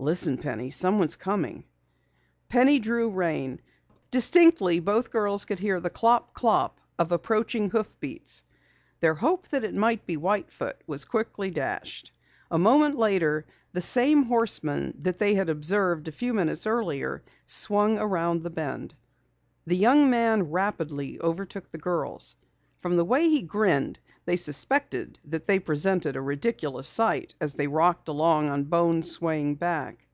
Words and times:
"Listen, 0.00 0.38
Penny! 0.38 0.70
Someone's 0.70 1.16
coming!" 1.16 1.64
Penny 2.48 2.78
drew 2.78 3.10
rein. 3.10 3.58
Distinctly, 4.12 4.78
both 4.78 5.10
girls 5.10 5.44
could 5.44 5.58
hear 5.58 5.80
the 5.80 5.90
clop 5.90 6.34
clop 6.34 6.80
of 7.00 7.10
approaching 7.10 7.70
hoofbeats. 7.70 8.44
Their 9.00 9.14
hope 9.14 9.48
that 9.48 9.64
it 9.64 9.74
might 9.74 10.06
be 10.06 10.16
White 10.16 10.52
Foot 10.52 10.80
was 10.86 11.04
quickly 11.04 11.50
dashed. 11.50 12.12
A 12.48 12.58
moment 12.60 12.94
later 12.96 13.44
the 13.72 13.80
same 13.80 14.22
horseman 14.22 14.94
they 15.00 15.34
had 15.34 15.48
observed 15.48 16.06
a 16.06 16.12
few 16.12 16.32
minutes 16.32 16.64
earlier, 16.64 17.24
swung 17.44 17.98
around 17.98 18.44
the 18.44 18.50
bend. 18.50 18.94
The 19.66 19.76
young 19.76 20.08
man 20.10 20.44
rapidly 20.52 21.18
overtook 21.20 21.70
the 21.70 21.76
girls. 21.78 22.36
From 22.78 22.96
the 22.96 23.04
way 23.04 23.28
he 23.28 23.42
grinned, 23.42 23.98
they 24.24 24.36
suspected 24.36 25.18
that 25.24 25.46
they 25.46 25.58
presented 25.58 26.14
a 26.14 26.20
ridiculous 26.20 26.86
sight 26.86 27.34
as 27.40 27.54
they 27.54 27.66
rocked 27.66 28.06
along 28.06 28.48
on 28.48 28.62
Bones' 28.62 29.10
swaying 29.10 29.56
back. 29.56 30.04